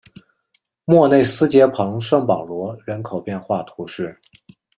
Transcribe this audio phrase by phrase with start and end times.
[0.83, 4.19] 莫内斯捷旁圣保罗人口变化图示